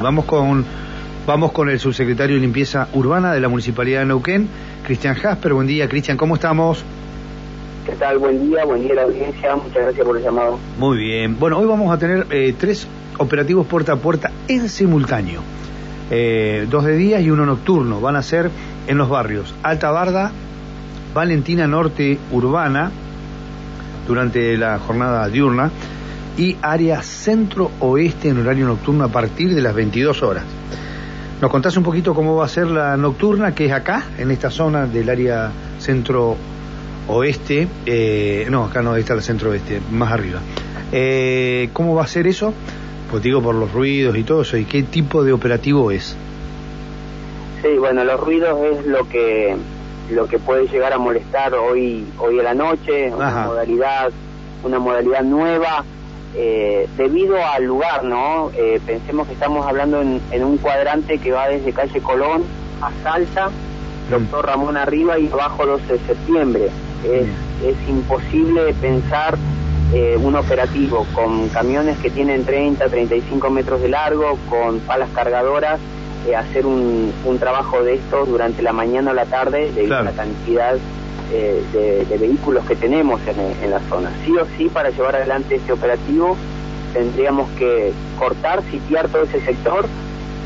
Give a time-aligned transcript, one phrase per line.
[0.00, 0.64] Vamos con,
[1.26, 4.48] vamos con el subsecretario de Limpieza Urbana de la Municipalidad de Neuquén,
[4.84, 5.54] Cristian Jasper.
[5.54, 6.84] Buen día, Cristian, ¿cómo estamos?
[7.86, 8.18] ¿Qué tal?
[8.18, 9.56] Buen día, buen día a la audiencia.
[9.56, 10.58] Muchas gracias por el llamado.
[10.78, 11.38] Muy bien.
[11.38, 12.86] Bueno, hoy vamos a tener eh, tres
[13.18, 15.40] operativos puerta a puerta en simultáneo.
[16.10, 18.00] Eh, dos de día y uno nocturno.
[18.00, 18.50] Van a ser
[18.86, 20.32] en los barrios Alta Barda,
[21.14, 22.90] Valentina Norte Urbana,
[24.06, 25.70] durante la jornada diurna,
[26.38, 30.44] y área centro-oeste en horario nocturno a partir de las 22 horas.
[31.40, 34.48] ¿Nos contás un poquito cómo va a ser la nocturna, que es acá, en esta
[34.48, 37.68] zona del área centro-oeste?
[37.84, 40.40] Eh, no, acá no, está el centro-oeste, más arriba.
[40.92, 42.54] Eh, ¿Cómo va a ser eso?
[43.10, 46.16] Pues digo por los ruidos y todo eso, ¿y qué tipo de operativo es?
[47.62, 49.56] Sí, bueno, los ruidos es lo que
[50.12, 54.10] lo que puede llegar a molestar hoy hoy a la noche, una modalidad
[54.64, 55.84] una modalidad nueva
[56.40, 58.52] eh, debido al lugar, ¿no?
[58.56, 62.44] Eh, pensemos que estamos hablando en, un cuadrante que va desde calle Colón
[62.80, 64.10] a Salta, mm.
[64.10, 66.68] Doctor Ramón arriba y abajo 12 de septiembre.
[67.04, 67.26] Es,
[67.66, 69.36] es imposible pensar
[69.92, 75.80] eh, un operativo con camiones que tienen 30, 35 metros de largo, con palas cargadoras
[76.28, 80.02] eh, hacer un, un, trabajo de esto durante la mañana o la tarde debido a
[80.02, 80.76] la cantidad
[81.32, 81.62] eh,
[82.08, 84.10] de, vehículos que tenemos en, la zona.
[84.24, 86.36] Sí o sí, para llevar adelante este operativo
[86.92, 89.86] tendríamos que cortar, sitiar todo ese sector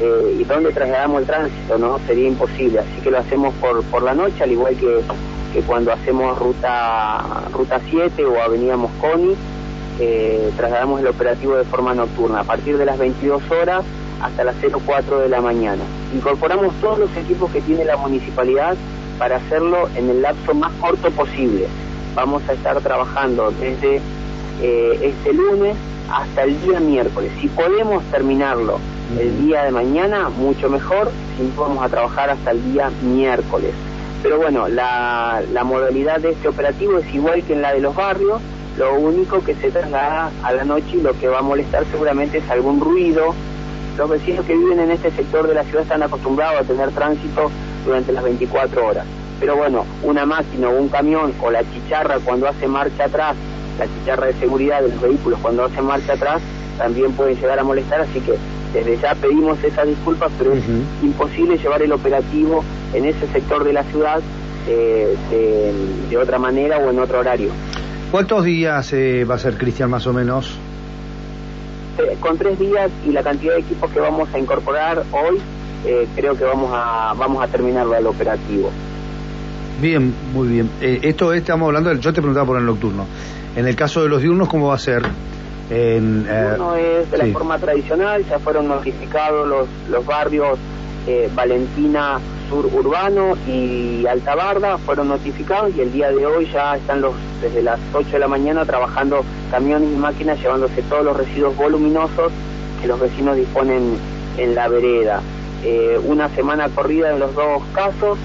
[0.00, 1.98] eh, y donde trasladamos el tránsito, ¿no?
[2.06, 2.78] Sería imposible.
[2.78, 5.00] Así que lo hacemos por, por la noche, al igual que,
[5.52, 9.34] que cuando hacemos ruta, ruta 7 o Avenida Mosconi,
[10.00, 12.40] eh, trasladamos el operativo de forma nocturna.
[12.40, 13.84] A partir de las 22 horas
[14.22, 15.82] hasta las 04 de la mañana.
[16.14, 18.76] Incorporamos todos los equipos que tiene la municipalidad
[19.18, 21.66] para hacerlo en el lapso más corto posible.
[22.14, 24.00] Vamos a estar trabajando desde
[24.62, 25.76] eh, este lunes
[26.10, 27.30] hasta el día miércoles.
[27.40, 28.78] Si podemos terminarlo
[29.18, 31.10] el día de mañana, mucho mejor.
[31.36, 33.72] Si vamos a trabajar hasta el día miércoles.
[34.22, 37.94] Pero bueno, la, la modalidad de este operativo es igual que en la de los
[37.94, 38.40] barrios.
[38.76, 42.38] Lo único que se traslada a la noche y lo que va a molestar seguramente
[42.38, 43.34] es algún ruido,
[43.98, 47.50] los vecinos que viven en este sector de la ciudad están acostumbrados a tener tránsito
[47.84, 49.06] durante las 24 horas.
[49.40, 53.36] Pero bueno, una máquina o un camión o la chicharra cuando hace marcha atrás,
[53.78, 56.42] la chicharra de seguridad de los vehículos cuando hace marcha atrás,
[56.76, 58.34] también pueden llegar a molestar, así que
[58.72, 60.62] desde ya pedimos esas disculpas, pero es
[61.02, 62.62] imposible llevar el operativo
[62.92, 64.20] en ese sector de la ciudad
[64.68, 65.16] eh,
[66.10, 67.50] de, otra manera o en otro horario.
[68.10, 70.58] ¿Cuántos días eh, va a ser, Cristian, más o menos?
[71.98, 75.38] Eh, con tres días y la cantidad de equipos que vamos a incorporar hoy,
[75.84, 78.70] eh, creo que vamos a vamos a terminar el operativo.
[79.80, 80.70] Bien, muy bien.
[80.80, 83.06] Eh, esto estamos hablando, del, yo te preguntaba por el nocturno.
[83.54, 85.02] En el caso de los diurnos, ¿cómo va a ser?
[85.70, 90.58] En, Uno es de la forma tradicional, ya fueron notificados los, los barrios
[91.34, 97.02] Valentina Sur Urbano y Alta Barda, fueron notificados y el día de hoy ya están
[97.02, 101.54] los desde las 8 de la mañana trabajando camiones y máquinas llevándose todos los residuos
[101.56, 102.32] voluminosos
[102.80, 103.96] que los vecinos disponen
[104.38, 105.20] en la vereda.
[105.64, 108.18] Eh, una semana corrida en los dos casos,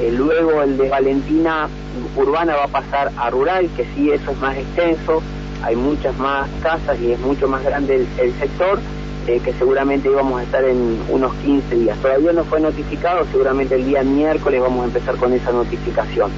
[0.00, 1.68] eh, luego el de Valentina
[2.16, 5.22] Urbana va a pasar a Rural, que sí, eso es más extenso,
[5.62, 8.78] hay muchas más casas y es mucho más grande el, sector,
[9.26, 11.98] eh, que seguramente íbamos a estar en unos 15 días.
[11.98, 16.30] Todavía no fue notificado, seguramente el día miércoles vamos a empezar con esa notificación.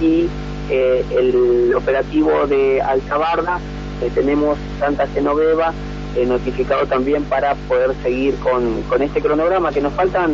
[0.00, 0.28] Y
[0.70, 3.58] el operativo de Alzabarda,
[4.00, 5.72] eh, tenemos Santa Genoveva
[6.16, 10.32] eh, notificado también para poder seguir con, con este cronograma, que nos faltan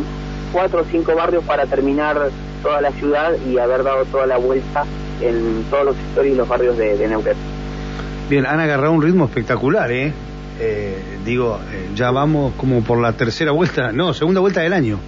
[0.51, 2.29] cuatro o cinco barrios para terminar
[2.63, 4.85] toda la ciudad y haber dado toda la vuelta
[5.21, 7.35] en todos los sectores y los barrios de, de Neuquén.
[8.29, 10.13] Bien, han agarrado un ritmo espectacular, ¿eh?
[11.25, 11.59] digo,
[11.95, 14.99] ya vamos como por la tercera vuelta, no, segunda vuelta del año.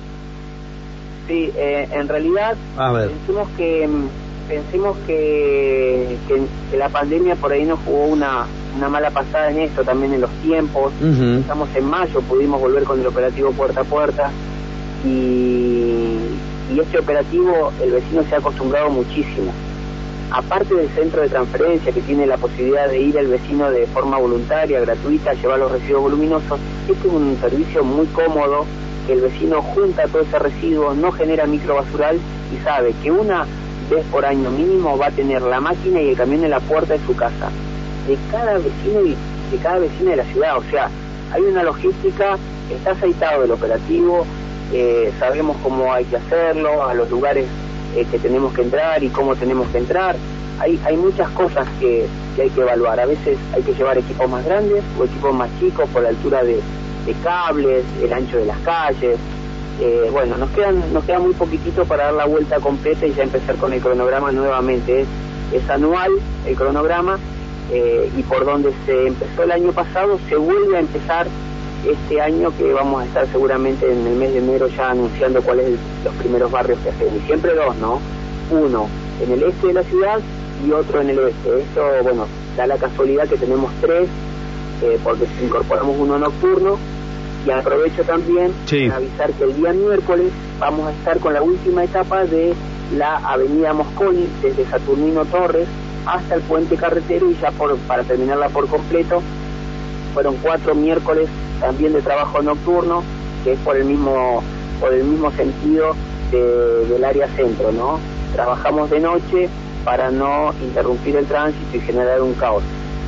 [1.28, 3.10] Sí, en realidad, A ver.
[3.10, 4.08] decimos que mm,
[4.48, 9.84] pensemos que, que, la pandemia por ahí nos jugó una, una mala pasada en esto,
[9.84, 10.94] también en los tiempos.
[11.40, 14.32] Estamos en mayo, pudimos volver con el operativo puerta a puerta
[15.06, 16.18] y,
[16.74, 19.52] y este operativo el vecino se ha acostumbrado muchísimo.
[20.30, 24.18] Aparte del centro de transferencia que tiene la posibilidad de ir al vecino de forma
[24.18, 28.66] voluntaria, gratuita, a llevar los residuos voluminosos, este es un servicio muy cómodo
[29.06, 32.18] que el vecino junta todo ese residuo, no genera microbasural
[32.54, 33.46] y sabe que una
[33.90, 36.94] vez por año mínimo va a tener la máquina y el camión en la puerta
[36.94, 37.50] de su casa,
[38.08, 39.16] de cada vecino y
[39.52, 40.58] de cada vecina de la ciudad.
[40.58, 40.90] O sea,
[41.32, 42.38] hay una logística,
[42.70, 44.26] está aceitado el operativo,
[44.74, 47.48] eh, sabemos cómo hay que hacerlo, a los lugares
[47.96, 50.16] eh, que tenemos que entrar y cómo tenemos que entrar.
[50.60, 52.06] Hay, hay muchas cosas que,
[52.42, 53.00] hay que evaluar.
[53.00, 56.44] A veces hay que llevar equipos más grandes o equipos más chicos por la altura
[56.44, 56.60] de,
[57.24, 59.18] cables, el ancho de las calles.
[59.80, 63.24] Eh, bueno, nos quedan nos queda muy poquitito para dar la vuelta completa y ya
[63.24, 65.06] empezar con el cronograma nuevamente.
[65.54, 66.12] Es, anual
[66.46, 67.18] el cronograma
[67.72, 71.28] eh, y por donde se empezó el año pasado se vuelve a empezar
[71.88, 75.66] este año que vamos a estar seguramente en el mes de enero ya anunciando cuáles
[75.68, 77.14] son los primeros barrios que hacemos.
[77.16, 78.02] Y siempre dos, ¿no?
[78.52, 78.88] Uno
[79.22, 80.20] en el este de la ciudad
[80.66, 81.62] y otro en el oeste.
[81.62, 82.26] Esto, bueno,
[82.56, 84.10] da la casualidad que tenemos tres,
[84.82, 86.78] eh, porque incorporamos uno nocturno.
[87.48, 91.86] Y aprovecho también para avisar que el día miércoles vamos a estar con la última
[91.86, 92.54] etapa de
[92.98, 95.68] la avenida Mosconi, desde Saturnino Torres
[96.06, 99.22] hasta el puente carretero y ya por, para terminarla por completo
[100.14, 101.30] fueron cuatro miércoles
[101.62, 103.04] también de trabajo nocturno,
[103.44, 104.42] que es por el mismo,
[104.80, 105.96] por el mismo sentido
[106.32, 108.00] del área centro, ¿no?
[108.34, 109.48] Trabajamos de noche
[109.86, 112.64] para no interrumpir el tránsito y generar un caos.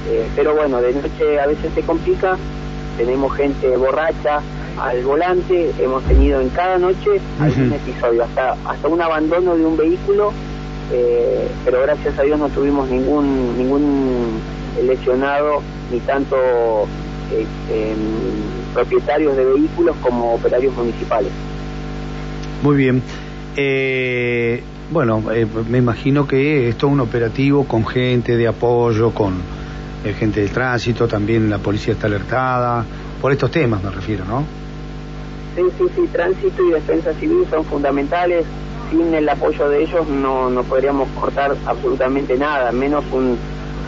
[0.07, 2.37] Eh, pero bueno, de noche a veces se complica,
[2.99, 4.41] tenemos gente borracha
[4.77, 9.77] al volante, hemos tenido en cada noche algún episodio, hasta, hasta un abandono de un
[9.77, 10.33] vehículo,
[10.91, 14.41] eh, pero gracias a Dios no tuvimos ningún, ningún
[14.85, 15.61] lesionado
[15.91, 16.35] ni tanto
[17.31, 21.31] eh, em, propietarios de vehículos como operarios municipales.
[22.61, 23.01] Muy bien.
[23.55, 24.61] Eh,
[24.91, 29.35] bueno, eh, me imagino que esto es un operativo con gente de apoyo, con
[30.03, 32.85] gente del tránsito, también la policía está alertada,
[33.21, 34.43] por estos temas me refiero, ¿no?
[35.55, 38.45] Sí, sí, sí, tránsito y defensa civil son fundamentales.
[38.89, 43.37] Sin el apoyo de ellos no, no podríamos cortar absolutamente nada, menos un,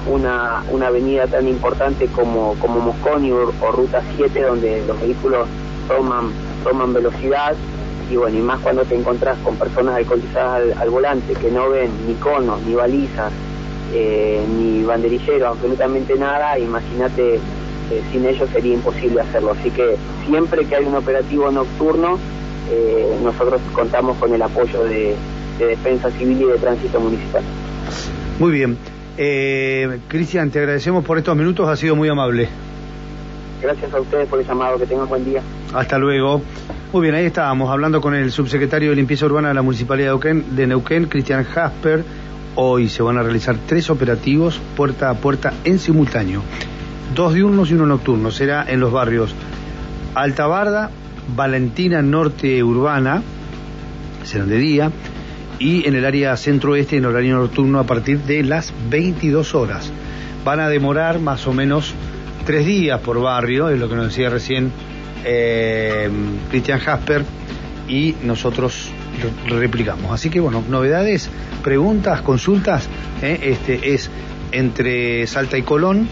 [0.08, 5.48] una, una avenida tan importante como, como Mosconi o, Ruta 7, donde los vehículos
[5.88, 6.32] toman,
[6.64, 7.56] toman velocidad
[8.12, 11.90] y bueno, y más cuando te encontrás con personas alcoholizadas al, volante que no ven
[12.06, 13.32] ni conos, ni balizas,
[13.94, 19.52] eh, ni banderilleros, absolutamente nada, imagínate, eh, sin ellos sería imposible hacerlo.
[19.52, 19.96] Así que
[20.26, 22.18] siempre que hay un operativo nocturno,
[22.70, 25.16] eh, nosotros contamos con el apoyo de,
[25.60, 27.44] de Defensa Civil y de Tránsito Municipal.
[28.40, 28.78] Muy bien.
[29.18, 32.48] Eh, Cristian, te agradecemos por estos minutos, ha sido muy amable.
[33.62, 35.42] Gracias a ustedes por el llamado, que tengan buen día.
[35.74, 36.42] Hasta luego.
[36.92, 40.68] Muy bien, ahí estábamos hablando con el subsecretario de Limpieza Urbana de la Municipalidad de
[40.68, 42.04] Neuquén, Cristian Jasper.
[42.56, 46.42] Hoy se van a realizar tres operativos puerta a puerta en simultáneo.
[47.16, 48.32] Dos diurnos y uno nocturno.
[48.32, 49.34] Será en los barrios
[50.16, 50.90] Alta Barda,
[51.36, 53.22] Valentina Norte Urbana,
[54.24, 54.92] serán de día,
[55.60, 59.92] y en el área centro-oeste en horario nocturno a partir de las 22 horas.
[60.44, 61.94] Van a demorar más o menos
[62.46, 64.72] tres días por barrio, es lo que nos decía recién
[65.24, 66.10] eh,
[66.50, 67.24] Christian Jasper,
[67.88, 68.92] y nosotros
[69.48, 70.12] replicamos.
[70.12, 71.30] Así que bueno, novedades,
[71.64, 72.88] preguntas, consultas,
[73.22, 74.10] eh, este es
[74.52, 76.08] entre Salta y Colón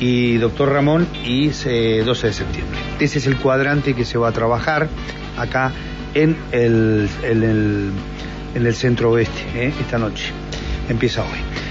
[0.00, 2.78] y Doctor Ramón y 12 eh, de septiembre.
[3.00, 4.88] Ese es el cuadrante que se va a trabajar
[5.36, 5.72] acá
[6.14, 7.92] en el, en el
[8.54, 9.72] en el centro oeste, ¿eh?
[9.80, 10.32] esta noche.
[10.88, 11.63] Empieza hoy.